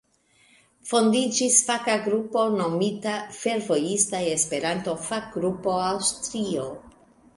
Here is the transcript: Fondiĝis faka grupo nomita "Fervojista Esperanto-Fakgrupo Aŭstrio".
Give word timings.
Fondiĝis 0.91 1.57
faka 1.67 1.97
grupo 2.07 2.45
nomita 2.61 3.13
"Fervojista 3.41 4.23
Esperanto-Fakgrupo 4.33 5.77
Aŭstrio". 5.91 6.67